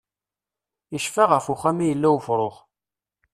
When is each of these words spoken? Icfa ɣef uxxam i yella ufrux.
Icfa 0.97 1.23
ɣef 1.25 1.45
uxxam 1.53 1.77
i 1.83 1.85
yella 1.87 2.09
ufrux. 2.15 2.55